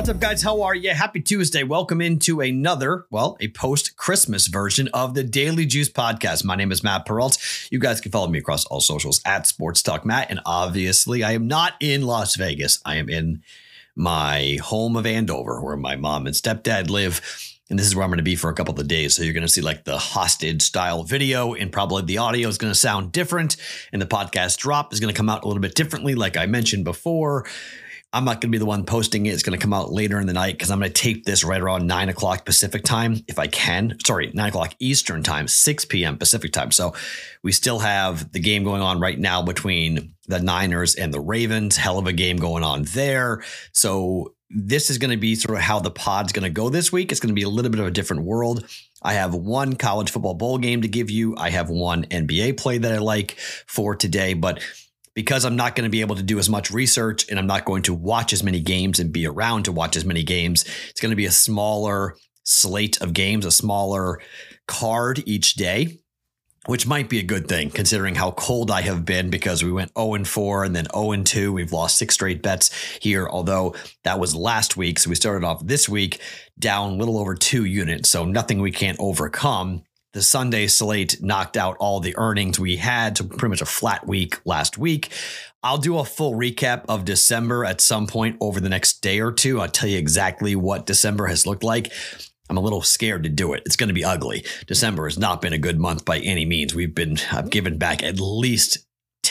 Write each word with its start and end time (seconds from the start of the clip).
What's 0.00 0.08
up, 0.08 0.18
guys? 0.18 0.40
How 0.40 0.62
are 0.62 0.74
you? 0.74 0.94
Happy 0.94 1.20
Tuesday. 1.20 1.62
Welcome 1.62 2.00
into 2.00 2.40
another, 2.40 3.04
well, 3.10 3.36
a 3.38 3.48
post 3.48 3.98
Christmas 3.98 4.46
version 4.46 4.88
of 4.94 5.12
the 5.12 5.22
Daily 5.22 5.66
Juice 5.66 5.90
podcast. 5.90 6.42
My 6.42 6.56
name 6.56 6.72
is 6.72 6.82
Matt 6.82 7.04
Perrault. 7.04 7.36
You 7.70 7.78
guys 7.78 8.00
can 8.00 8.10
follow 8.10 8.28
me 8.28 8.38
across 8.38 8.64
all 8.64 8.80
socials 8.80 9.20
at 9.26 9.46
Sports 9.46 9.82
Talk 9.82 10.06
Matt. 10.06 10.30
And 10.30 10.40
obviously, 10.46 11.22
I 11.22 11.32
am 11.32 11.46
not 11.46 11.74
in 11.80 12.00
Las 12.00 12.34
Vegas. 12.36 12.80
I 12.82 12.96
am 12.96 13.10
in 13.10 13.42
my 13.94 14.56
home 14.62 14.96
of 14.96 15.04
Andover, 15.04 15.60
where 15.60 15.76
my 15.76 15.96
mom 15.96 16.26
and 16.26 16.34
stepdad 16.34 16.88
live. 16.88 17.20
And 17.68 17.78
this 17.78 17.86
is 17.86 17.94
where 17.94 18.02
I'm 18.02 18.08
going 18.08 18.16
to 18.16 18.22
be 18.22 18.36
for 18.36 18.48
a 18.48 18.54
couple 18.54 18.80
of 18.80 18.88
days. 18.88 19.14
So 19.14 19.22
you're 19.22 19.34
going 19.34 19.42
to 19.42 19.52
see 19.52 19.60
like 19.60 19.84
the 19.84 19.98
hostage 19.98 20.62
style 20.62 21.04
video, 21.04 21.52
and 21.52 21.70
probably 21.70 22.04
the 22.04 22.16
audio 22.16 22.48
is 22.48 22.56
going 22.56 22.72
to 22.72 22.78
sound 22.78 23.12
different. 23.12 23.58
And 23.92 24.00
the 24.00 24.06
podcast 24.06 24.56
drop 24.60 24.94
is 24.94 24.98
going 25.00 25.12
to 25.12 25.16
come 25.16 25.28
out 25.28 25.44
a 25.44 25.46
little 25.46 25.60
bit 25.60 25.74
differently, 25.74 26.14
like 26.14 26.38
I 26.38 26.46
mentioned 26.46 26.86
before. 26.86 27.44
I'm 28.12 28.24
not 28.24 28.40
going 28.40 28.50
to 28.50 28.56
be 28.56 28.58
the 28.58 28.66
one 28.66 28.84
posting 28.84 29.26
it. 29.26 29.30
It's 29.30 29.44
going 29.44 29.56
to 29.56 29.62
come 29.62 29.72
out 29.72 29.92
later 29.92 30.18
in 30.18 30.26
the 30.26 30.32
night 30.32 30.54
because 30.54 30.70
I'm 30.70 30.80
going 30.80 30.90
to 30.90 31.00
tape 31.00 31.24
this 31.24 31.44
right 31.44 31.60
around 31.60 31.86
nine 31.86 32.08
o'clock 32.08 32.44
Pacific 32.44 32.82
time, 32.82 33.22
if 33.28 33.38
I 33.38 33.46
can. 33.46 33.96
Sorry, 34.04 34.32
nine 34.34 34.48
o'clock 34.48 34.74
Eastern 34.80 35.22
time, 35.22 35.46
6 35.46 35.84
p.m. 35.84 36.18
Pacific 36.18 36.52
time. 36.52 36.72
So 36.72 36.94
we 37.44 37.52
still 37.52 37.78
have 37.78 38.32
the 38.32 38.40
game 38.40 38.64
going 38.64 38.82
on 38.82 38.98
right 38.98 39.18
now 39.18 39.42
between 39.42 40.14
the 40.26 40.40
Niners 40.40 40.96
and 40.96 41.14
the 41.14 41.20
Ravens. 41.20 41.76
Hell 41.76 41.98
of 41.98 42.08
a 42.08 42.12
game 42.12 42.38
going 42.38 42.64
on 42.64 42.82
there. 42.82 43.44
So 43.72 44.34
this 44.50 44.90
is 44.90 44.98
going 44.98 45.12
to 45.12 45.16
be 45.16 45.36
sort 45.36 45.56
of 45.56 45.62
how 45.62 45.78
the 45.78 45.92
pod's 45.92 46.32
going 46.32 46.42
to 46.42 46.50
go 46.50 46.68
this 46.68 46.90
week. 46.90 47.12
It's 47.12 47.20
going 47.20 47.28
to 47.28 47.34
be 47.34 47.44
a 47.44 47.48
little 47.48 47.70
bit 47.70 47.80
of 47.80 47.86
a 47.86 47.92
different 47.92 48.24
world. 48.24 48.68
I 49.02 49.14
have 49.14 49.34
one 49.34 49.76
college 49.76 50.10
football 50.10 50.34
bowl 50.34 50.58
game 50.58 50.82
to 50.82 50.88
give 50.88 51.10
you. 51.10 51.36
I 51.36 51.50
have 51.50 51.70
one 51.70 52.04
NBA 52.06 52.58
play 52.58 52.78
that 52.78 52.92
I 52.92 52.98
like 52.98 53.36
for 53.68 53.94
today, 53.94 54.34
but 54.34 54.60
because 55.14 55.44
I'm 55.44 55.56
not 55.56 55.74
going 55.74 55.84
to 55.84 55.90
be 55.90 56.00
able 56.00 56.16
to 56.16 56.22
do 56.22 56.38
as 56.38 56.48
much 56.48 56.70
research 56.70 57.28
and 57.28 57.38
I'm 57.38 57.46
not 57.46 57.64
going 57.64 57.82
to 57.82 57.94
watch 57.94 58.32
as 58.32 58.42
many 58.42 58.60
games 58.60 58.98
and 58.98 59.12
be 59.12 59.26
around 59.26 59.64
to 59.64 59.72
watch 59.72 59.96
as 59.96 60.04
many 60.04 60.22
games, 60.22 60.64
it's 60.88 61.00
going 61.00 61.10
to 61.10 61.16
be 61.16 61.26
a 61.26 61.30
smaller 61.30 62.16
slate 62.44 63.00
of 63.00 63.12
games, 63.12 63.44
a 63.44 63.50
smaller 63.50 64.20
card 64.66 65.22
each 65.26 65.54
day, 65.54 65.98
which 66.66 66.86
might 66.86 67.08
be 67.08 67.18
a 67.18 67.24
good 67.24 67.48
thing 67.48 67.70
considering 67.70 68.14
how 68.14 68.30
cold 68.32 68.70
I 68.70 68.82
have 68.82 69.04
been 69.04 69.30
because 69.30 69.64
we 69.64 69.72
went 69.72 69.92
0 69.98 70.14
and 70.14 70.28
4 70.28 70.64
and 70.64 70.76
then 70.76 70.86
0 70.94 71.12
and 71.12 71.26
2. 71.26 71.52
We've 71.52 71.72
lost 71.72 71.96
six 71.96 72.14
straight 72.14 72.42
bets 72.42 72.70
here, 73.00 73.28
although 73.28 73.74
that 74.04 74.20
was 74.20 74.34
last 74.34 74.76
week. 74.76 74.98
So 74.98 75.10
we 75.10 75.16
started 75.16 75.44
off 75.44 75.66
this 75.66 75.88
week 75.88 76.20
down 76.58 76.92
a 76.92 76.96
little 76.96 77.18
over 77.18 77.34
two 77.34 77.64
units. 77.64 78.10
So 78.10 78.24
nothing 78.24 78.60
we 78.60 78.70
can't 78.70 79.00
overcome 79.00 79.82
the 80.12 80.22
Sunday 80.22 80.66
slate 80.66 81.22
knocked 81.22 81.56
out 81.56 81.76
all 81.78 82.00
the 82.00 82.16
earnings 82.16 82.58
we 82.58 82.76
had, 82.76 83.16
so 83.16 83.24
pretty 83.24 83.50
much 83.50 83.60
a 83.60 83.66
flat 83.66 84.06
week 84.06 84.40
last 84.44 84.76
week. 84.76 85.10
I'll 85.62 85.78
do 85.78 85.98
a 85.98 86.04
full 86.04 86.34
recap 86.34 86.84
of 86.88 87.04
December 87.04 87.64
at 87.64 87.80
some 87.80 88.06
point 88.06 88.36
over 88.40 88.60
the 88.60 88.68
next 88.68 89.02
day 89.02 89.20
or 89.20 89.30
two. 89.30 89.60
I'll 89.60 89.68
tell 89.68 89.88
you 89.88 89.98
exactly 89.98 90.56
what 90.56 90.86
December 90.86 91.26
has 91.26 91.46
looked 91.46 91.62
like. 91.62 91.92
I'm 92.48 92.56
a 92.56 92.60
little 92.60 92.82
scared 92.82 93.22
to 93.22 93.28
do 93.28 93.52
it. 93.52 93.62
It's 93.64 93.76
going 93.76 93.88
to 93.88 93.94
be 93.94 94.04
ugly. 94.04 94.44
December 94.66 95.04
has 95.04 95.18
not 95.18 95.40
been 95.40 95.52
a 95.52 95.58
good 95.58 95.78
month 95.78 96.04
by 96.04 96.18
any 96.18 96.44
means. 96.44 96.74
We've 96.74 96.94
been 96.94 97.18
I've 97.30 97.50
given 97.50 97.78
back 97.78 98.02
at 98.02 98.18
least 98.18 98.78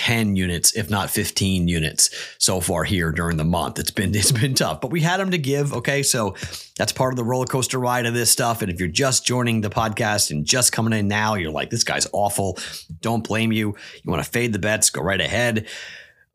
10 0.10 0.36
units, 0.36 0.76
if 0.76 0.90
not 0.90 1.08
15 1.08 1.68
units 1.68 2.10
so 2.40 2.60
far 2.60 2.84
here 2.84 3.12
during 3.12 3.38
the 3.38 3.44
month. 3.44 3.78
It's 3.78 3.92
been 3.92 4.16
it's 4.16 4.32
been 4.32 4.56
tough, 4.56 4.82
but 4.82 4.90
we 4.90 5.02
had 5.02 5.20
them 5.20 5.30
to 5.30 5.38
give. 5.38 5.72
Okay. 5.72 6.02
So 6.02 6.34
that's 6.80 6.92
part 6.92 7.14
of 7.14 7.18
the 7.18 7.24
roller 7.24 7.46
coaster 7.46 7.78
ride 7.78 8.08
of 8.08 8.16
this 8.16 8.32
stuff. 8.32 8.64
And 8.64 8.72
if 8.72 8.80
you're 8.80 8.90
just 8.90 9.24
joining 9.24 9.62
the 9.62 9.70
podcast 9.70 10.32
and 10.32 10.48
just 10.48 10.72
coming 10.72 10.98
in 10.98 11.08
now, 11.08 11.36
you're 11.36 11.52
like, 11.52 11.70
this 11.70 11.84
guy's 11.84 12.08
awful. 12.12 12.58
Don't 13.02 13.24
blame 13.24 13.52
you. 13.52 13.76
You 14.04 14.12
want 14.12 14.24
to 14.24 14.28
fade 14.28 14.52
the 14.52 14.58
bets, 14.58 14.90
go 14.90 15.04
right 15.04 15.22
ahead. 15.22 15.68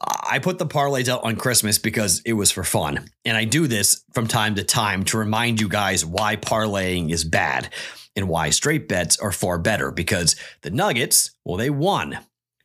I 0.01 0.39
put 0.39 0.59
the 0.59 0.67
parlays 0.67 1.09
out 1.09 1.25
on 1.25 1.35
Christmas 1.35 1.79
because 1.79 2.23
it 2.25 2.35
was 2.35 2.53
for 2.53 2.63
fun. 2.63 3.09
And 3.25 3.37
I 3.37 3.45
do 3.45 3.67
this 3.67 4.05
from 4.13 4.29
time 4.29 4.55
to 4.55 4.63
time 4.63 5.03
to 5.07 5.19
remind 5.19 5.61
you 5.61 5.69
guys 5.69 6.07
why 6.07 6.37
parlaying 6.37 7.11
is 7.11 7.25
bad 7.25 7.71
and 8.15 8.29
why 8.29 8.51
straight 8.51 8.87
bets 8.87 9.19
are 9.19 9.33
far 9.33 9.59
better 9.59 9.91
because 9.91 10.37
the 10.63 10.71
Nuggets, 10.71 11.33
well, 11.45 11.57
they 11.57 11.71
won 11.71 12.21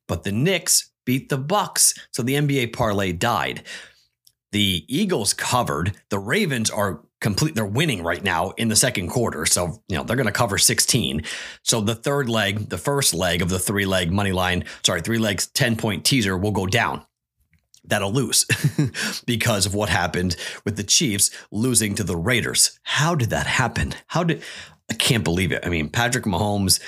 but 0.09 0.23
the 0.23 0.31
Knicks 0.33 0.89
beat 1.09 1.29
the 1.29 1.39
Bucks, 1.39 1.95
so 2.11 2.21
the 2.21 2.35
NBA 2.35 2.71
parlay 2.71 3.11
died. 3.11 3.63
The 4.51 4.85
Eagles 4.87 5.33
covered. 5.33 5.95
The 6.09 6.19
Ravens 6.19 6.69
are 6.69 7.01
complete 7.19 7.55
they're 7.55 7.65
winning 7.65 8.03
right 8.03 8.23
now 8.23 8.51
in 8.51 8.67
the 8.67 8.75
second 8.75 9.09
quarter. 9.09 9.47
So, 9.47 9.81
you 9.87 9.97
know, 9.97 10.03
they're 10.03 10.15
going 10.15 10.27
to 10.27 10.31
cover 10.31 10.59
16. 10.59 11.23
So 11.63 11.81
the 11.81 11.95
third 11.95 12.29
leg, 12.29 12.69
the 12.69 12.77
first 12.77 13.15
leg 13.15 13.41
of 13.41 13.49
the 13.49 13.57
three 13.57 13.87
leg 13.87 14.11
money 14.11 14.31
line, 14.31 14.65
sorry, 14.85 15.01
three 15.01 15.17
legs 15.17 15.47
10 15.47 15.77
point 15.77 16.05
teaser 16.05 16.37
will 16.37 16.51
go 16.51 16.67
down. 16.67 17.03
That'll 17.83 18.13
lose 18.13 18.45
because 19.25 19.65
of 19.65 19.73
what 19.73 19.89
happened 19.89 20.35
with 20.63 20.77
the 20.77 20.83
Chiefs 20.83 21.31
losing 21.49 21.95
to 21.95 22.03
the 22.03 22.15
Raiders. 22.17 22.79
How 22.83 23.15
did 23.15 23.31
that 23.31 23.47
happen? 23.47 23.95
How 24.05 24.23
did 24.23 24.43
I 24.91 24.93
can't 24.93 25.23
believe 25.23 25.51
it. 25.51 25.65
I 25.65 25.69
mean, 25.69 25.89
Patrick 25.89 26.25
Mahomes 26.25 26.79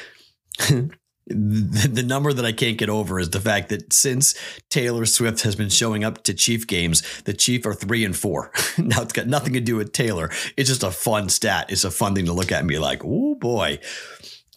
the, 1.33 1.87
the 1.87 2.03
number 2.03 2.33
that 2.33 2.45
I 2.45 2.51
can't 2.51 2.77
get 2.77 2.89
over 2.89 3.19
is 3.19 3.29
the 3.29 3.39
fact 3.39 3.69
that 3.69 3.93
since 3.93 4.35
Taylor 4.69 5.05
Swift 5.05 5.41
has 5.41 5.55
been 5.55 5.69
showing 5.69 6.03
up 6.03 6.23
to 6.23 6.33
Chief 6.33 6.67
games, 6.67 7.03
the 7.23 7.33
Chief 7.33 7.65
are 7.65 7.73
three 7.73 8.05
and 8.05 8.15
four. 8.15 8.51
now 8.77 9.01
it's 9.01 9.13
got 9.13 9.27
nothing 9.27 9.53
to 9.53 9.59
do 9.59 9.75
with 9.75 9.93
Taylor. 9.93 10.29
It's 10.57 10.69
just 10.69 10.83
a 10.83 10.91
fun 10.91 11.29
stat. 11.29 11.67
It's 11.69 11.83
a 11.83 11.91
fun 11.91 12.15
thing 12.15 12.25
to 12.25 12.33
look 12.33 12.51
at 12.51 12.59
and 12.59 12.67
be 12.67 12.79
like, 12.79 13.03
oh 13.03 13.35
boy, 13.35 13.79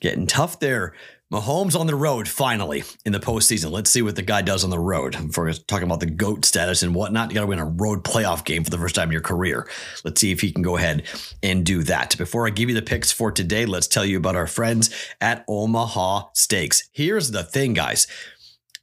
getting 0.01 0.27
tough 0.27 0.61
there 0.61 0.95
Mahomes 1.33 1.79
on 1.79 1.87
the 1.87 1.95
road 1.97 2.29
finally 2.29 2.85
in 3.05 3.12
the 3.12 3.19
postseason. 3.19 3.71
Let's 3.71 3.91
see 3.91 4.03
what 4.03 4.15
the 4.15 4.23
guy 4.23 4.43
does 4.43 4.62
on 4.62 4.71
the 4.71 4.79
road. 4.79 5.17
If 5.17 5.37
we're 5.37 5.53
talking 5.53 5.87
about 5.87 6.01
the 6.01 6.07
GOAT 6.07 6.45
status 6.45 6.83
and 6.83 6.95
whatnot, 6.95 7.31
you 7.31 7.35
got 7.35 7.41
to 7.41 7.47
win 7.47 7.59
a 7.59 7.65
road 7.65 8.05
playoff 8.05 8.45
game 8.45 8.62
for 8.62 8.71
the 8.71 8.79
first 8.79 8.95
time 8.95 9.09
in 9.09 9.12
your 9.12 9.21
career. 9.23 9.69
Let's 10.05 10.21
see 10.21 10.33
if 10.33 10.43
he 10.43 10.53
can 10.53 10.62
go 10.62 10.77
ahead 10.77 11.05
and 11.43 11.65
do 11.65 11.83
that. 11.85 12.17
Before 12.19 12.47
I 12.47 12.51
give 12.51 12.69
you 12.69 12.75
the 12.75 12.83
picks 12.83 13.11
for 13.11 13.33
today, 13.33 13.65
let's 13.65 13.87
tell 13.89 14.05
you 14.05 14.19
about 14.19 14.37
our 14.37 14.47
friends 14.47 14.95
at 15.21 15.45
Omaha 15.49 16.29
Steaks. 16.35 16.89
Here's 16.93 17.31
the 17.31 17.43
thing, 17.43 17.73
guys 17.73 18.06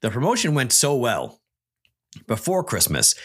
the 0.02 0.10
promotion 0.10 0.56
went 0.56 0.74
so 0.74 0.96
well 0.96 1.40
before 2.28 2.64
Christmas 2.64 3.16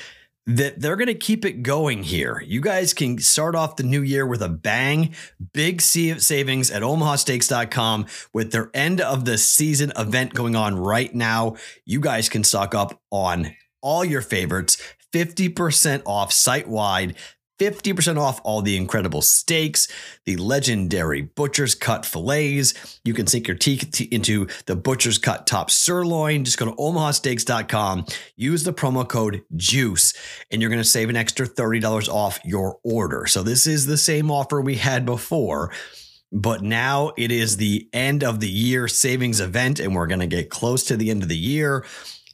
that 0.46 0.80
they're 0.80 0.96
going 0.96 1.06
to 1.08 1.14
keep 1.14 1.44
it 1.44 1.62
going 1.62 2.04
here. 2.04 2.40
You 2.46 2.60
guys 2.60 2.94
can 2.94 3.18
start 3.18 3.56
off 3.56 3.76
the 3.76 3.82
new 3.82 4.02
year 4.02 4.24
with 4.26 4.42
a 4.42 4.48
bang. 4.48 5.14
Big 5.52 5.80
savings 5.80 6.70
at 6.70 6.82
omahasteaks.com 6.82 8.06
with 8.32 8.52
their 8.52 8.70
end 8.72 9.00
of 9.00 9.24
the 9.24 9.38
season 9.38 9.92
event 9.96 10.34
going 10.34 10.54
on 10.54 10.78
right 10.78 11.12
now. 11.12 11.56
You 11.84 12.00
guys 12.00 12.28
can 12.28 12.44
stock 12.44 12.74
up 12.74 13.00
on 13.10 13.56
all 13.82 14.04
your 14.04 14.22
favorites, 14.22 14.80
50% 15.12 16.02
off 16.06 16.32
site 16.32 16.68
wide. 16.68 17.16
50% 17.58 18.18
off 18.20 18.40
all 18.44 18.62
the 18.62 18.76
incredible 18.76 19.22
steaks, 19.22 19.88
the 20.24 20.36
legendary 20.36 21.22
Butcher's 21.22 21.74
Cut 21.74 22.04
fillets. 22.04 23.00
You 23.04 23.14
can 23.14 23.26
sink 23.26 23.48
your 23.48 23.56
teeth 23.56 24.00
into 24.12 24.46
the 24.66 24.76
Butcher's 24.76 25.18
Cut 25.18 25.46
top 25.46 25.70
sirloin. 25.70 26.44
Just 26.44 26.58
go 26.58 26.66
to 26.66 26.72
omahasteaks.com, 26.72 28.06
use 28.36 28.64
the 28.64 28.72
promo 28.72 29.08
code 29.08 29.42
JUICE, 29.54 30.14
and 30.50 30.60
you're 30.60 30.70
going 30.70 30.82
to 30.82 30.88
save 30.88 31.08
an 31.08 31.16
extra 31.16 31.46
$30 31.46 32.08
off 32.08 32.38
your 32.44 32.78
order. 32.82 33.26
So, 33.26 33.42
this 33.42 33.66
is 33.66 33.86
the 33.86 33.96
same 33.96 34.30
offer 34.30 34.60
we 34.60 34.76
had 34.76 35.06
before. 35.06 35.72
But 36.32 36.62
now 36.62 37.12
it 37.16 37.30
is 37.30 37.56
the 37.56 37.88
end 37.92 38.24
of 38.24 38.40
the 38.40 38.48
year 38.48 38.88
savings 38.88 39.40
event, 39.40 39.80
and 39.80 39.94
we're 39.94 40.08
going 40.08 40.20
to 40.20 40.26
get 40.26 40.50
close 40.50 40.84
to 40.84 40.96
the 40.96 41.10
end 41.10 41.22
of 41.22 41.28
the 41.28 41.36
year. 41.36 41.84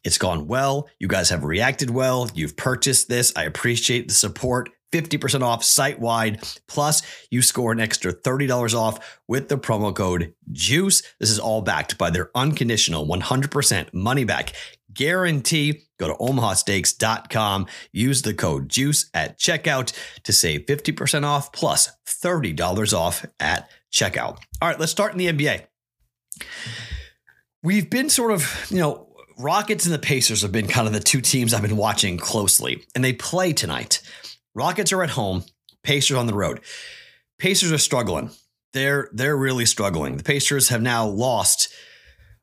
It's 0.03 0.19
gone 0.19 0.49
well. 0.49 0.89
You 0.99 1.07
guys 1.07 1.31
have 1.31 1.45
reacted 1.45 1.91
well. 1.91 2.29
You've 2.35 2.57
purchased 2.57 3.09
this. 3.09 3.33
I 3.37 3.45
appreciate 3.45 4.09
the 4.09 4.15
support. 4.15 4.71
50% 4.93 5.43
off 5.43 5.65
site 5.65 5.99
wide. 5.99 6.43
Plus, 6.69 7.03
you 7.31 7.43
score 7.43 7.73
an 7.73 7.81
extra 7.81 8.13
$30 8.13 8.75
off 8.75 9.19
with 9.27 9.49
the 9.49 9.59
promo 9.59 9.95
code 9.95 10.35
JUICE. 10.53 11.03
This 11.19 11.31
is 11.31 11.39
all 11.39 11.63
backed 11.63 11.99
by 11.99 12.11
their 12.11 12.31
unconditional 12.35 13.07
100% 13.07 13.93
money 13.93 14.25
back 14.25 14.53
guarantee. 14.93 15.83
Go 15.99 16.09
to 16.09 16.15
omahasteaks.com, 16.15 17.67
use 17.93 18.23
the 18.23 18.35
code 18.35 18.69
JUICE 18.69 19.11
at 19.15 19.39
checkout 19.39 19.93
to 20.25 20.33
save 20.33 20.67
50% 20.67 21.25
off 21.25 21.53
plus 21.53 21.91
$30 22.07 22.97
off 22.97 23.25
at 23.41 23.71
checkout. 23.93 24.39
All 24.61 24.69
right, 24.69 24.79
let's 24.79 24.93
start 24.93 25.13
in 25.13 25.19
the 25.19 25.33
NBA. 25.33 25.67
We've 27.63 27.89
been 27.89 28.11
sort 28.11 28.33
of, 28.33 28.67
you 28.71 28.79
know, 28.79 29.09
Rockets 29.39 29.87
and 29.87 29.95
the 29.95 29.99
Pacers 29.99 30.43
have 30.43 30.53
been 30.53 30.67
kind 30.67 30.87
of 30.87 30.93
the 30.93 31.01
two 31.01 31.21
teams 31.21 31.55
I've 31.55 31.63
been 31.63 31.77
watching 31.77 32.17
closely, 32.17 32.85
and 32.95 33.05
they 33.05 33.13
play 33.13 33.53
tonight. 33.53 34.03
Rockets 34.55 34.93
are 34.93 35.03
at 35.03 35.11
home, 35.11 35.45
Pacers 35.83 36.17
on 36.17 36.27
the 36.27 36.35
road. 36.35 36.61
Pacers 37.39 37.73
are 37.73 37.79
struggling. 37.79 38.31
They're 38.73 39.09
they're 39.13 39.37
really 39.37 39.67
struggling. 39.67 40.17
The 40.17 40.25
Pacers 40.25 40.69
have 40.69 40.83
now 40.83 41.07
lost 41.07 41.73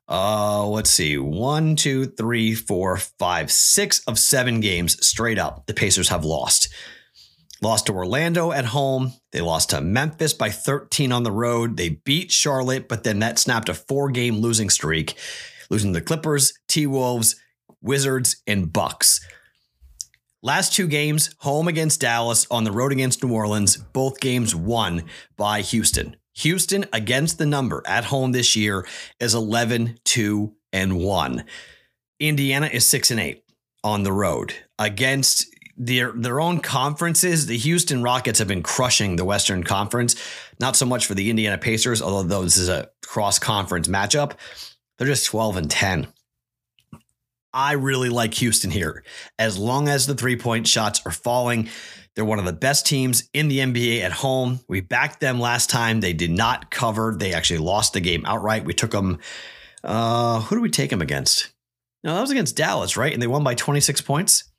uh 0.08 0.66
let's 0.66 0.90
see, 0.90 1.18
one, 1.18 1.76
two, 1.76 2.06
three, 2.06 2.54
four, 2.54 2.96
five, 2.96 3.50
six 3.50 4.02
of 4.06 4.18
seven 4.18 4.60
games 4.60 5.04
straight 5.06 5.38
up. 5.38 5.66
The 5.66 5.74
Pacers 5.74 6.08
have 6.08 6.24
lost. 6.24 6.68
Lost 7.62 7.86
to 7.86 7.92
Orlando 7.92 8.52
at 8.52 8.64
home. 8.66 9.12
They 9.32 9.42
lost 9.42 9.70
to 9.70 9.82
Memphis 9.82 10.32
by 10.32 10.48
13 10.48 11.12
on 11.12 11.24
the 11.24 11.32
road. 11.32 11.76
They 11.76 11.90
beat 11.90 12.32
Charlotte, 12.32 12.88
but 12.88 13.04
then 13.04 13.18
that 13.18 13.38
snapped 13.38 13.68
a 13.68 13.74
four 13.74 14.10
game 14.10 14.38
losing 14.38 14.70
streak, 14.70 15.14
losing 15.68 15.92
the 15.92 16.00
Clippers, 16.00 16.54
T 16.68 16.86
Wolves, 16.86 17.36
Wizards, 17.82 18.42
and 18.46 18.72
Bucks. 18.72 19.20
Last 20.42 20.72
two 20.72 20.86
games, 20.86 21.34
home 21.40 21.68
against 21.68 22.00
Dallas, 22.00 22.46
on 22.50 22.64
the 22.64 22.72
road 22.72 22.92
against 22.92 23.22
New 23.22 23.30
Orleans, 23.34 23.76
both 23.76 24.20
games 24.20 24.54
won 24.54 25.04
by 25.36 25.60
Houston. 25.60 26.16
Houston 26.36 26.86
against 26.94 27.36
the 27.36 27.44
number 27.44 27.82
at 27.86 28.04
home 28.04 28.32
this 28.32 28.56
year 28.56 28.86
is 29.18 29.34
11 29.34 29.98
2 30.02 30.54
and 30.72 30.98
1. 30.98 31.44
Indiana 32.20 32.70
is 32.72 32.86
6 32.86 33.10
and 33.10 33.20
8 33.20 33.44
on 33.84 34.02
the 34.02 34.12
road 34.12 34.54
against 34.78 35.46
their 35.76 36.12
their 36.12 36.40
own 36.40 36.60
conferences. 36.60 37.44
The 37.44 37.58
Houston 37.58 38.02
Rockets 38.02 38.38
have 38.38 38.48
been 38.48 38.62
crushing 38.62 39.16
the 39.16 39.26
Western 39.26 39.62
Conference. 39.62 40.16
Not 40.58 40.74
so 40.74 40.86
much 40.86 41.04
for 41.04 41.14
the 41.14 41.28
Indiana 41.28 41.58
Pacers, 41.58 42.00
although 42.00 42.44
this 42.44 42.56
is 42.56 42.70
a 42.70 42.88
cross 43.04 43.38
conference 43.38 43.88
matchup. 43.88 44.32
They're 44.96 45.06
just 45.06 45.26
12 45.26 45.56
and 45.58 45.70
10. 45.70 46.06
I 47.52 47.72
really 47.72 48.08
like 48.08 48.34
Houston 48.34 48.70
here. 48.70 49.02
As 49.38 49.58
long 49.58 49.88
as 49.88 50.06
the 50.06 50.14
three 50.14 50.36
point 50.36 50.66
shots 50.66 51.00
are 51.04 51.12
falling, 51.12 51.68
they're 52.14 52.24
one 52.24 52.38
of 52.38 52.44
the 52.44 52.52
best 52.52 52.86
teams 52.86 53.28
in 53.32 53.48
the 53.48 53.58
NBA 53.58 54.02
at 54.02 54.12
home. 54.12 54.60
We 54.68 54.80
backed 54.80 55.20
them 55.20 55.40
last 55.40 55.70
time. 55.70 56.00
They 56.00 56.12
did 56.12 56.30
not 56.30 56.70
cover. 56.70 57.14
They 57.16 57.32
actually 57.32 57.60
lost 57.60 57.92
the 57.92 58.00
game 58.00 58.24
outright. 58.26 58.64
We 58.64 58.74
took 58.74 58.90
them. 58.90 59.18
Uh, 59.82 60.40
who 60.40 60.56
do 60.56 60.60
we 60.60 60.70
take 60.70 60.90
them 60.90 61.02
against? 61.02 61.50
No, 62.02 62.14
that 62.14 62.20
was 62.20 62.30
against 62.30 62.56
Dallas, 62.56 62.96
right? 62.96 63.12
And 63.12 63.22
they 63.22 63.26
won 63.26 63.44
by 63.44 63.54
26 63.54 64.00
points. 64.02 64.49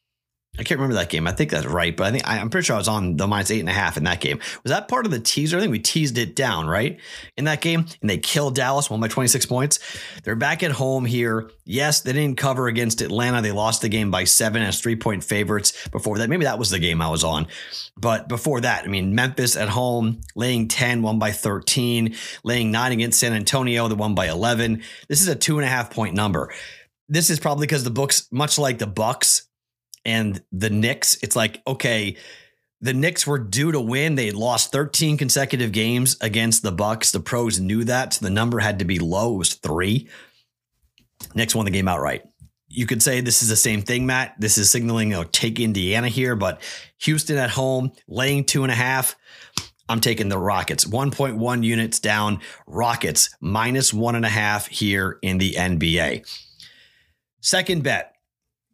I 0.59 0.63
can't 0.63 0.81
remember 0.81 0.95
that 0.95 1.09
game. 1.09 1.27
I 1.27 1.31
think 1.31 1.49
that's 1.49 1.65
right, 1.65 1.95
but 1.95 2.07
I 2.07 2.11
think 2.11 2.27
I, 2.27 2.37
am 2.37 2.49
pretty 2.49 2.65
sure 2.65 2.75
I 2.75 2.79
was 2.79 2.89
on 2.89 3.15
the 3.15 3.25
minus 3.25 3.51
eight 3.51 3.61
and 3.61 3.69
a 3.69 3.73
half 3.73 3.95
in 3.95 4.03
that 4.03 4.19
game. 4.19 4.37
Was 4.63 4.71
that 4.71 4.89
part 4.89 5.05
of 5.05 5.11
the 5.11 5.19
teaser? 5.19 5.55
I 5.55 5.61
think 5.61 5.71
we 5.71 5.79
teased 5.79 6.17
it 6.17 6.35
down, 6.35 6.67
right? 6.67 6.99
In 7.37 7.45
that 7.45 7.61
game, 7.61 7.85
and 8.01 8.09
they 8.09 8.17
killed 8.17 8.55
Dallas, 8.55 8.89
won 8.89 8.99
by 8.99 9.07
26 9.07 9.45
points. 9.45 9.79
They're 10.23 10.35
back 10.35 10.61
at 10.61 10.71
home 10.71 11.05
here. 11.05 11.49
Yes, 11.63 12.01
they 12.01 12.11
didn't 12.11 12.37
cover 12.37 12.67
against 12.67 12.99
Atlanta. 12.99 13.41
They 13.41 13.53
lost 13.53 13.81
the 13.81 13.87
game 13.87 14.11
by 14.11 14.25
seven 14.25 14.61
as 14.61 14.81
three 14.81 14.97
point 14.97 15.23
favorites 15.23 15.87
before 15.87 16.17
that. 16.17 16.29
Maybe 16.29 16.43
that 16.43 16.59
was 16.59 16.69
the 16.69 16.79
game 16.79 17.01
I 17.01 17.09
was 17.09 17.23
on. 17.23 17.47
But 17.95 18.27
before 18.27 18.59
that, 18.59 18.83
I 18.83 18.87
mean, 18.87 19.15
Memphis 19.15 19.55
at 19.55 19.69
home, 19.69 20.19
laying 20.35 20.67
10, 20.67 21.01
won 21.01 21.17
by 21.17 21.31
13, 21.31 22.13
laying 22.43 22.71
nine 22.71 22.91
against 22.91 23.21
San 23.21 23.31
Antonio, 23.31 23.87
the 23.87 23.95
one 23.95 24.15
by 24.15 24.27
11. 24.27 24.83
This 25.07 25.21
is 25.21 25.29
a 25.29 25.35
two 25.35 25.59
and 25.59 25.65
a 25.65 25.69
half 25.69 25.91
point 25.91 26.13
number. 26.13 26.53
This 27.07 27.29
is 27.29 27.39
probably 27.39 27.67
because 27.67 27.85
the 27.85 27.89
books, 27.89 28.27
much 28.31 28.57
like 28.59 28.79
the 28.79 28.87
Bucks, 28.87 29.47
and 30.05 30.41
the 30.51 30.69
Knicks, 30.69 31.17
it's 31.21 31.35
like, 31.35 31.61
okay, 31.65 32.17
the 32.81 32.93
Knicks 32.93 33.27
were 33.27 33.37
due 33.37 33.71
to 33.71 33.79
win. 33.79 34.15
They 34.15 34.31
lost 34.31 34.71
13 34.71 35.17
consecutive 35.17 35.71
games 35.71 36.17
against 36.21 36.63
the 36.63 36.71
Bucks. 36.71 37.11
The 37.11 37.19
pros 37.19 37.59
knew 37.59 37.83
that. 37.83 38.13
So 38.13 38.25
the 38.25 38.31
number 38.31 38.59
had 38.59 38.79
to 38.79 38.85
be 38.85 38.99
low. 38.99 39.35
It 39.35 39.37
was 39.37 39.53
three. 39.53 40.09
Knicks 41.35 41.53
won 41.53 41.65
the 41.65 41.71
game 41.71 41.87
outright. 41.87 42.23
You 42.67 42.87
could 42.87 43.03
say 43.03 43.21
this 43.21 43.43
is 43.43 43.49
the 43.49 43.55
same 43.55 43.81
thing, 43.81 44.05
Matt. 44.05 44.35
This 44.39 44.57
is 44.57 44.71
signaling, 44.71 45.09
know, 45.09 45.23
take 45.25 45.59
Indiana 45.59 46.07
here, 46.07 46.35
but 46.35 46.61
Houston 46.99 47.37
at 47.37 47.49
home, 47.49 47.91
laying 48.07 48.45
two 48.45 48.63
and 48.63 48.71
a 48.71 48.75
half. 48.75 49.15
I'm 49.87 49.99
taking 49.99 50.29
the 50.29 50.37
Rockets. 50.37 50.85
1.1 50.85 51.63
units 51.63 51.99
down. 51.99 52.39
Rockets 52.65 53.35
minus 53.41 53.93
one 53.93 54.15
and 54.15 54.25
a 54.25 54.29
half 54.29 54.67
here 54.67 55.19
in 55.21 55.37
the 55.37 55.51
NBA. 55.51 56.25
Second 57.41 57.83
bet, 57.83 58.15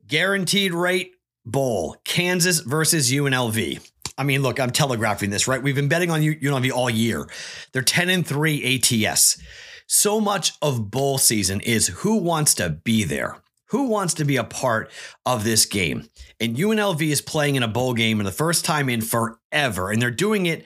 guaranteed 0.08 0.74
rate 0.74 1.17
Bowl, 1.52 1.96
Kansas 2.04 2.60
versus 2.60 3.12
UNLV. 3.12 3.90
I 4.18 4.24
mean, 4.24 4.42
look, 4.42 4.60
I'm 4.60 4.72
telegraphing 4.72 5.30
this, 5.30 5.48
right? 5.48 5.62
We've 5.62 5.76
been 5.76 5.88
betting 5.88 6.12
on 6.12 6.22
UNLV 6.22 6.72
all 6.72 6.90
year. 6.90 7.28
They're 7.72 7.82
10 7.82 8.10
and 8.10 8.28
3 8.28 8.82
ATS. 9.06 9.42
So 9.86 10.20
much 10.20 10.54
of 10.62 10.92
bowl 10.92 11.18
season 11.18 11.62
is 11.62 11.88
who 11.88 12.18
wants 12.18 12.54
to 12.56 12.70
be 12.70 13.04
there? 13.04 13.38
Who 13.70 13.88
wants 13.88 14.14
to 14.16 14.26
be 14.26 14.38
a 14.38 14.44
part 14.44 14.92
of 15.26 15.44
this 15.44 15.66
game? 15.66 16.10
And 16.40 16.56
UNLV 16.56 17.02
is 17.02 17.22
playing 17.22 17.56
in 17.56 17.64
a 17.64 17.68
bowl 17.68 17.94
game 17.94 18.18
for 18.18 18.24
the 18.24 18.32
first 18.32 18.66
time 18.66 18.90
in 18.90 19.02
forever, 19.02 19.92
and 19.92 20.02
they're 20.02 20.12
doing 20.12 20.46
it 20.46 20.66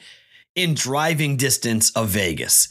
in 0.55 0.73
driving 0.73 1.37
distance 1.37 1.91
of 1.91 2.09
Vegas. 2.09 2.67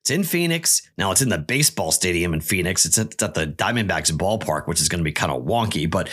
It's 0.00 0.10
in 0.10 0.24
Phoenix. 0.24 0.88
Now 0.96 1.12
it's 1.12 1.22
in 1.22 1.28
the 1.28 1.38
baseball 1.38 1.92
stadium 1.92 2.32
in 2.32 2.40
Phoenix. 2.40 2.86
It's 2.86 2.98
at, 2.98 3.12
it's 3.12 3.22
at 3.22 3.34
the 3.34 3.46
Diamondbacks 3.46 4.10
ballpark, 4.12 4.66
which 4.66 4.80
is 4.80 4.88
going 4.88 5.00
to 5.00 5.04
be 5.04 5.12
kind 5.12 5.30
of 5.30 5.42
wonky, 5.42 5.90
but 5.90 6.08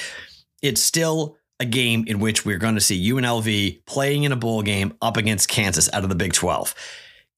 it's 0.61 0.81
still 0.81 1.37
a 1.59 1.65
game 1.65 2.05
in 2.07 2.19
which 2.19 2.45
we're 2.45 2.57
going 2.57 2.75
to 2.75 2.81
see 2.81 3.11
UNLV 3.11 3.85
playing 3.85 4.23
in 4.23 4.31
a 4.31 4.35
bowl 4.35 4.61
game 4.61 4.93
up 5.01 5.17
against 5.17 5.49
Kansas 5.49 5.89
out 5.91 6.03
of 6.03 6.09
the 6.09 6.15
Big 6.15 6.33
12. 6.33 6.75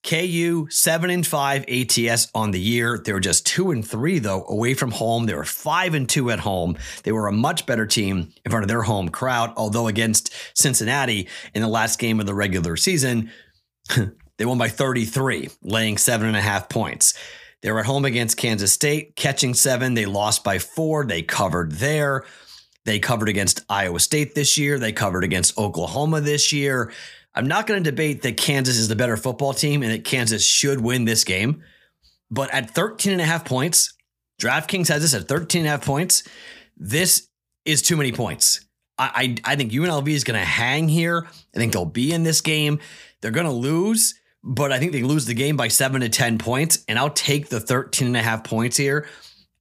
KU 0.01 0.67
7 0.69 1.09
and 1.09 1.27
5 1.27 1.65
ATS 1.67 2.29
on 2.33 2.51
the 2.51 2.59
year. 2.59 3.01
They 3.03 3.11
were 3.11 3.19
just 3.19 3.45
2 3.47 3.71
and 3.71 3.85
3 3.85 4.19
though 4.19 4.45
away 4.47 4.73
from 4.73 4.91
home. 4.91 5.25
They 5.25 5.33
were 5.33 5.43
5 5.43 5.93
and 5.93 6.07
2 6.07 6.31
at 6.31 6.39
home. 6.39 6.77
They 7.03 7.11
were 7.11 7.27
a 7.27 7.33
much 7.33 7.65
better 7.65 7.85
team 7.85 8.31
in 8.45 8.51
front 8.51 8.63
of 8.63 8.69
their 8.69 8.83
home 8.83 9.09
crowd, 9.09 9.53
although 9.57 9.87
against 9.87 10.33
Cincinnati 10.53 11.27
in 11.53 11.61
the 11.61 11.67
last 11.67 11.99
game 11.99 12.19
of 12.19 12.25
the 12.25 12.33
regular 12.33 12.77
season, 12.77 13.31
they 14.37 14.45
won 14.45 14.57
by 14.57 14.69
33, 14.69 15.49
laying 15.63 15.97
seven 15.97 16.27
and 16.27 16.37
a 16.37 16.41
half 16.41 16.69
points. 16.69 17.13
They 17.61 17.71
were 17.71 17.81
at 17.81 17.85
home 17.85 18.05
against 18.05 18.37
Kansas 18.37 18.71
State, 18.71 19.17
catching 19.17 19.53
seven. 19.53 19.93
They 19.93 20.05
lost 20.05 20.45
by 20.45 20.59
four. 20.59 21.05
They 21.05 21.21
covered 21.21 21.73
there. 21.73 22.23
They 22.89 22.97
covered 22.97 23.29
against 23.29 23.63
Iowa 23.69 23.99
State 23.99 24.33
this 24.33 24.57
year. 24.57 24.79
They 24.79 24.91
covered 24.91 25.23
against 25.23 25.59
Oklahoma 25.59 26.21
this 26.21 26.51
year. 26.51 26.91
I'm 27.35 27.47
not 27.47 27.67
going 27.67 27.83
to 27.83 27.87
debate 27.87 28.23
that 28.23 28.35
Kansas 28.35 28.77
is 28.77 28.87
the 28.87 28.95
better 28.95 29.15
football 29.15 29.53
team 29.53 29.83
and 29.83 29.91
that 29.91 30.03
Kansas 30.03 30.43
should 30.43 30.81
win 30.81 31.05
this 31.05 31.23
game. 31.23 31.61
But 32.31 32.51
at 32.51 32.71
13 32.71 33.11
and 33.11 33.21
a 33.21 33.25
half 33.25 33.45
points, 33.45 33.93
DraftKings 34.41 34.87
has 34.87 35.03
this 35.03 35.13
at 35.13 35.27
13 35.27 35.59
and 35.59 35.67
a 35.67 35.69
half 35.69 35.85
points. 35.85 36.23
This 36.77 37.27
is 37.63 37.83
too 37.83 37.95
many 37.95 38.11
points. 38.11 38.65
I, 38.97 39.35
I, 39.45 39.53
I 39.53 39.55
think 39.55 39.71
UNLV 39.71 40.09
is 40.09 40.23
going 40.23 40.39
to 40.39 40.43
hang 40.43 40.89
here. 40.89 41.27
I 41.55 41.59
think 41.59 41.73
they'll 41.73 41.85
be 41.85 42.11
in 42.11 42.23
this 42.23 42.41
game. 42.41 42.79
They're 43.21 43.29
going 43.29 43.45
to 43.45 43.51
lose, 43.51 44.15
but 44.43 44.71
I 44.71 44.79
think 44.79 44.93
they 44.93 45.03
lose 45.03 45.27
the 45.27 45.35
game 45.35 45.57
by 45.57 45.67
seven 45.67 46.01
to 46.01 46.09
10 46.09 46.39
points. 46.39 46.83
And 46.87 46.97
I'll 46.97 47.11
take 47.11 47.49
the 47.49 47.59
13 47.59 48.07
and 48.07 48.17
a 48.17 48.23
half 48.23 48.43
points 48.43 48.77
here. 48.77 49.07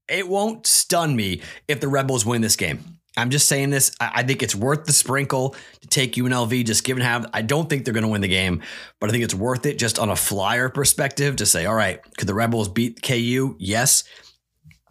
It 0.09 0.27
won't 0.27 0.67
stun 0.67 1.15
me 1.15 1.43
if 1.69 1.81
the 1.81 1.89
Rebels 1.89 2.25
win 2.25 2.41
this 2.41 2.57
game. 2.57 2.95
I'm 3.17 3.31
just 3.31 3.49
saying 3.49 3.71
this. 3.71 3.91
I, 4.01 4.23
think 4.23 4.43
it's 4.43 4.55
worth 4.55 4.85
the 4.85 4.93
sprinkle 4.93 5.57
to 5.81 5.89
take 5.89 6.15
UNLV, 6.15 6.65
just 6.65 6.85
given 6.85 7.03
how 7.03 7.25
I 7.33 7.43
don't 7.43 7.69
think 7.69 7.85
they're 7.85 7.95
going 7.95 8.05
to 8.05 8.11
win 8.11 8.21
the 8.21 8.29
game, 8.29 8.63
but 9.01 9.11
I 9.11 9.13
think 9.13 9.25
it's 9.25 9.35
worth 9.35 9.67
it 9.67 9.79
just 9.79 9.99
on 9.99 10.09
a 10.09 10.17
flyer 10.17 10.69
perspective 10.69 11.37
to 11.37 11.47
say, 11.47 11.67
all 11.67 11.75
right, 11.75 12.01
could 12.17 12.29
the 12.29 12.35
Rebels 12.35 12.69
beat 12.69 13.03
KU? 13.03 13.57
Yes. 13.59 14.05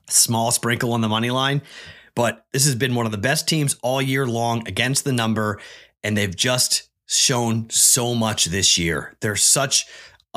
Small 0.09 0.51
sprinkle 0.51 0.93
on 0.93 1.01
the 1.01 1.07
money 1.07 1.29
line. 1.29 1.61
But 2.15 2.45
this 2.51 2.65
has 2.65 2.75
been 2.75 2.95
one 2.95 3.05
of 3.05 3.11
the 3.11 3.17
best 3.17 3.47
teams 3.47 3.77
all 3.81 4.01
year 4.01 4.25
long 4.25 4.67
against 4.67 5.03
the 5.03 5.13
number, 5.13 5.59
and 6.03 6.17
they've 6.17 6.35
just 6.35 6.89
shown 7.05 7.69
so 7.69 8.13
much 8.15 8.45
this 8.45 8.77
year. 8.77 9.15
They're 9.21 9.35
such 9.35 9.85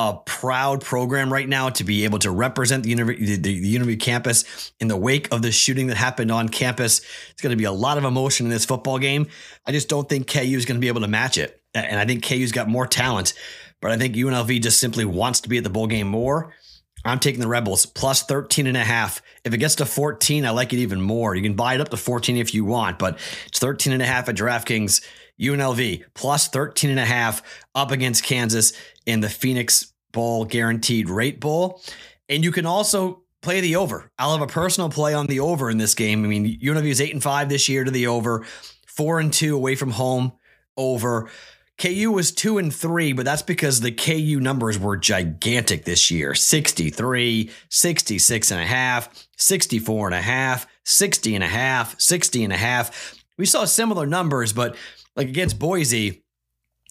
a 0.00 0.14
proud 0.24 0.80
program 0.80 1.30
right 1.30 1.46
now 1.46 1.68
to 1.68 1.84
be 1.84 2.04
able 2.04 2.18
to 2.18 2.30
represent 2.30 2.84
the 2.84 2.94
the, 2.94 3.36
the 3.36 3.52
university 3.52 3.98
campus 3.98 4.72
in 4.80 4.88
the 4.88 4.96
wake 4.96 5.28
of 5.30 5.42
the 5.42 5.52
shooting 5.52 5.88
that 5.88 5.98
happened 5.98 6.32
on 6.32 6.48
campus. 6.48 7.02
It's 7.30 7.42
going 7.42 7.50
to 7.50 7.56
be 7.56 7.64
a 7.64 7.72
lot 7.72 7.98
of 7.98 8.04
emotion 8.04 8.46
in 8.46 8.50
this 8.50 8.64
football 8.64 8.98
game. 8.98 9.26
I 9.66 9.72
just 9.72 9.90
don't 9.90 10.08
think 10.08 10.26
KU 10.26 10.38
is 10.40 10.64
going 10.64 10.76
to 10.76 10.80
be 10.80 10.88
able 10.88 11.02
to 11.02 11.08
match 11.08 11.36
it. 11.36 11.60
And 11.74 12.00
I 12.00 12.06
think 12.06 12.26
KU's 12.26 12.50
got 12.50 12.66
more 12.66 12.86
talent, 12.86 13.34
but 13.82 13.90
I 13.90 13.98
think 13.98 14.14
UNLV 14.14 14.62
just 14.62 14.80
simply 14.80 15.04
wants 15.04 15.42
to 15.42 15.50
be 15.50 15.58
at 15.58 15.64
the 15.64 15.70
bowl 15.70 15.86
game 15.86 16.08
more. 16.08 16.54
I'm 17.04 17.18
taking 17.18 17.40
the 17.40 17.48
Rebels 17.48 17.84
plus 17.84 18.22
13 18.22 18.66
and 18.66 18.76
a 18.78 18.84
half. 18.84 19.20
If 19.44 19.52
it 19.52 19.58
gets 19.58 19.76
to 19.76 19.86
14, 19.86 20.46
I 20.46 20.50
like 20.50 20.72
it 20.72 20.78
even 20.78 21.02
more. 21.02 21.34
You 21.34 21.42
can 21.42 21.54
buy 21.54 21.74
it 21.74 21.80
up 21.80 21.90
to 21.90 21.96
14 21.98 22.38
if 22.38 22.54
you 22.54 22.64
want, 22.64 22.98
but 22.98 23.18
it's 23.46 23.58
13 23.58 23.92
and 23.92 24.02
a 24.02 24.06
half 24.06 24.30
at 24.30 24.34
DraftKings. 24.34 25.02
UNLV 25.40 26.04
plus 26.14 26.48
13 26.48 26.90
and 26.90 27.00
a 27.00 27.04
half 27.04 27.42
up 27.74 27.90
against 27.90 28.24
Kansas 28.24 28.72
in 29.06 29.20
the 29.20 29.28
Phoenix 29.28 29.92
Bowl 30.12 30.44
guaranteed 30.44 31.08
rate 31.08 31.40
bowl. 31.40 31.82
And 32.28 32.44
you 32.44 32.52
can 32.52 32.66
also 32.66 33.22
play 33.42 33.60
the 33.60 33.76
over. 33.76 34.10
I'll 34.18 34.32
have 34.32 34.42
a 34.42 34.52
personal 34.52 34.90
play 34.90 35.14
on 35.14 35.26
the 35.26 35.40
over 35.40 35.70
in 35.70 35.78
this 35.78 35.94
game. 35.94 36.24
I 36.24 36.28
mean, 36.28 36.60
UNLV 36.60 36.86
is 36.86 37.00
eight 37.00 37.12
and 37.12 37.22
five 37.22 37.48
this 37.48 37.68
year 37.68 37.84
to 37.84 37.90
the 37.90 38.06
over, 38.06 38.44
four 38.86 39.20
and 39.20 39.32
two 39.32 39.56
away 39.56 39.74
from 39.74 39.92
home 39.92 40.32
over. 40.76 41.30
KU 41.78 42.12
was 42.12 42.30
two 42.30 42.58
and 42.58 42.74
three, 42.74 43.14
but 43.14 43.24
that's 43.24 43.40
because 43.40 43.80
the 43.80 43.90
KU 43.90 44.38
numbers 44.38 44.78
were 44.78 44.98
gigantic 44.98 45.86
this 45.86 46.10
year 46.10 46.34
63, 46.34 47.50
66 47.70 48.50
and 48.50 48.60
a 48.60 48.66
half, 48.66 49.26
64 49.38 50.08
and 50.08 50.14
a 50.14 50.20
half, 50.20 50.66
60 50.84 51.34
and 51.34 51.44
a 51.44 51.48
half, 51.48 51.98
60 51.98 52.44
and 52.44 52.52
a 52.52 52.56
half. 52.58 53.14
We 53.38 53.46
saw 53.46 53.64
similar 53.64 54.06
numbers, 54.06 54.52
but 54.52 54.76
like 55.16 55.28
against 55.28 55.58
Boise 55.58 56.19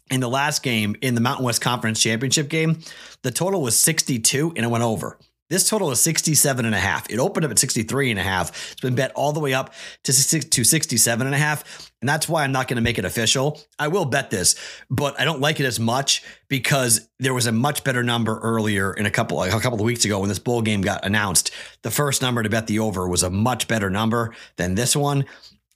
in 0.09 0.19
the 0.19 0.29
last 0.29 0.63
game 0.63 0.95
in 1.01 1.15
the 1.15 1.21
Mountain 1.21 1.45
West 1.45 1.61
Conference 1.61 2.01
Championship 2.01 2.49
game, 2.49 2.79
the 3.21 3.31
total 3.31 3.61
was 3.61 3.77
62 3.79 4.53
and 4.55 4.65
it 4.65 4.69
went 4.69 4.83
over. 4.83 5.17
This 5.49 5.67
total 5.67 5.89
is 5.89 5.99
67 6.01 6.63
and 6.63 6.75
a 6.75 6.79
half. 6.79 7.09
It 7.09 7.17
opened 7.17 7.43
up 7.43 7.51
at 7.51 7.57
63 7.57 8.11
and 8.11 8.19
a 8.19 8.23
half. 8.23 8.71
It's 8.71 8.81
been 8.81 8.93
bet 8.93 9.11
all 9.15 9.33
the 9.33 9.39
way 9.39 9.55
up 9.55 9.73
to, 10.03 10.13
to 10.13 10.63
67 10.63 11.25
and 11.25 11.35
a 11.35 11.37
half. 11.39 11.91
And 12.01 12.07
that's 12.07 12.29
why 12.29 12.43
I'm 12.43 12.51
not 12.51 12.67
going 12.67 12.75
to 12.75 12.83
make 12.83 12.99
it 12.99 13.05
official. 13.05 13.59
I 13.79 13.87
will 13.87 14.05
bet 14.05 14.29
this, 14.29 14.55
but 14.91 15.19
I 15.19 15.25
don't 15.25 15.41
like 15.41 15.59
it 15.59 15.65
as 15.65 15.79
much 15.79 16.23
because 16.49 17.09
there 17.17 17.33
was 17.33 17.47
a 17.47 17.51
much 17.51 17.83
better 17.83 18.03
number 18.03 18.39
earlier 18.39 18.93
in 18.93 19.07
a 19.07 19.11
couple 19.11 19.37
like 19.37 19.51
a 19.51 19.59
couple 19.59 19.79
of 19.79 19.85
weeks 19.85 20.05
ago 20.05 20.19
when 20.19 20.29
this 20.29 20.39
bowl 20.39 20.61
game 20.61 20.81
got 20.81 21.03
announced. 21.03 21.51
The 21.81 21.91
first 21.91 22.21
number 22.21 22.43
to 22.43 22.49
bet 22.49 22.67
the 22.67 22.79
over 22.79 23.07
was 23.07 23.23
a 23.23 23.31
much 23.31 23.67
better 23.67 23.89
number 23.89 24.35
than 24.57 24.75
this 24.75 24.95
one. 24.95 25.25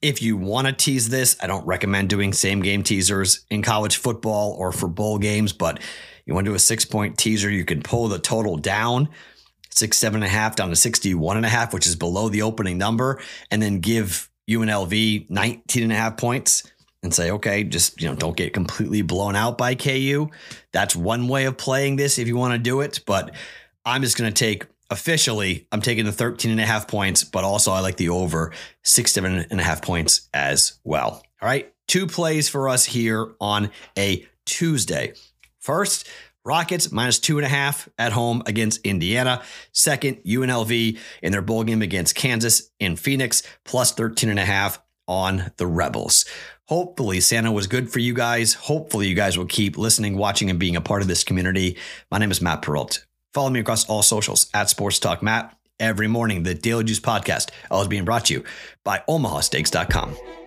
If 0.03 0.22
you 0.22 0.36
want 0.36 0.67
to 0.67 0.74
tease 0.74 1.07
this, 1.07 1.38
I 1.41 1.48
don't 1.48 1.65
recommend 1.65 2.10
doing 2.10 2.33
same 2.33 2.62
game 2.62 2.83
teasers 2.83 3.45
in 3.50 3.62
college 3.62 3.95
football 3.95 4.51
or 4.60 4.74
for 4.74 4.89
bowl 4.89 5.17
games, 5.17 5.53
but 5.53 5.79
you 6.25 6.33
want 6.33 6.43
to 6.43 6.51
do 6.51 6.55
a 6.55 6.60
six 6.60 6.83
point 6.83 7.17
teaser, 7.17 7.50
you 7.50 7.63
can 7.63 7.81
pull 7.81 8.10
the 8.10 8.19
total 8.19 8.57
down 8.57 9.07
six, 9.69 9.98
seven 9.98 10.17
and 10.22 10.25
a 10.25 10.27
half 10.29 10.57
down 10.57 10.69
to 10.69 10.75
61 10.75 11.38
and 11.38 11.45
a 11.45 11.50
half, 11.50 11.74
which 11.74 11.88
is 11.88 11.95
below 11.95 12.27
the 12.27 12.41
opening 12.41 12.77
number, 12.77 13.22
and 13.50 13.62
then 13.62 13.79
give 13.79 14.29
UNLV 14.50 15.29
19 15.29 15.83
and 15.83 15.91
a 15.93 15.95
half 15.95 16.17
points 16.17 16.69
and 17.01 17.13
say, 17.13 17.31
okay, 17.31 17.63
just, 17.63 18.01
you 18.01 18.10
know, 18.10 18.15
don't 18.15 18.36
get 18.36 18.53
completely 18.53 19.01
blown 19.01 19.38
out 19.38 19.57
by 19.57 19.74
KU. 19.74 20.27
That's 20.74 20.98
one 20.98 21.29
way 21.29 21.45
of 21.45 21.55
playing 21.55 21.95
this 21.95 22.19
if 22.19 22.27
you 22.27 22.36
want 22.36 22.53
to 22.53 22.60
do 22.60 22.81
it. 22.81 23.00
But 23.05 23.33
I'm 23.86 24.01
just 24.01 24.17
going 24.17 24.31
to 24.31 24.38
take 24.38 24.65
officially, 24.90 25.68
I'm 25.72 25.82
taking 25.82 26.06
the 26.06 26.12
13 26.12 26.52
and 26.52 26.60
a 26.60 26.66
half 26.66 26.88
points, 26.88 27.24
but 27.24 27.44
also 27.44 27.72
I 27.72 27.80
like 27.80 27.98
the 27.98 28.10
over 28.10 28.52
six, 28.84 29.12
seven 29.12 29.46
and 29.50 29.60
a 29.60 29.63
half 29.63 29.82
points 29.82 30.30
as 30.34 30.80
well. 30.84 31.24
All 31.42 31.48
right. 31.48 31.74
Two 31.88 32.08
plays 32.08 32.48
for 32.50 32.70
us 32.70 32.86
here 32.86 33.34
on 33.42 33.70
a 33.98 34.25
Tuesday. 34.46 35.13
First, 35.60 36.08
Rockets 36.46 36.92
minus 36.92 37.20
two 37.20 37.38
and 37.38 37.46
a 37.46 37.50
half 37.50 37.88
at 37.98 38.12
home 38.12 38.44
against 38.46 38.86
Indiana. 38.86 39.42
Second, 39.72 40.18
UNLV 40.25 41.00
in 41.22 41.32
their 41.32 41.42
bowl 41.42 41.63
game 41.63 41.82
against 41.82 42.16
Kansas 42.16 42.70
in 42.80 42.98
Phoenix, 42.98 43.44
plus 43.63 43.94
13 43.94 44.30
and 44.30 44.40
a 44.40 44.46
half 44.46 44.82
on 45.08 45.52
the 45.58 45.68
Rebels. 45.68 46.25
Hopefully, 46.68 47.22
Santa 47.22 47.52
was 47.52 47.68
good 47.68 47.92
for 47.92 48.00
you 48.00 48.13
guys. 48.13 48.54
Hopefully, 48.56 49.08
you 49.08 49.16
guys 49.16 49.38
will 49.38 49.46
keep 49.46 49.78
listening, 49.78 50.18
watching, 50.18 50.50
and 50.50 50.60
being 50.60 50.75
a 50.75 50.82
part 50.82 51.02
of 51.02 51.08
this 51.08 51.24
community. 51.24 51.78
My 52.12 52.18
name 52.18 52.32
is 52.32 52.42
Matt 52.42 52.62
Perrault. 52.62 53.06
Follow 53.34 53.50
me 53.50 53.60
across 53.60 53.90
all 53.90 54.04
socials 54.04 54.50
at 54.54 54.70
Sports 54.70 55.00
Talk 55.00 55.24
Matt. 55.24 55.58
Every 55.80 56.08
morning, 56.08 56.44
the 56.44 56.54
Daily 56.54 56.84
Juice 56.84 57.00
podcast 57.00 57.50
is 57.72 57.88
being 57.88 58.06
brought 58.06 58.25
to 58.25 58.36
you 58.36 58.44
by 58.84 59.02
OmahaSteaks.com. 59.10 60.43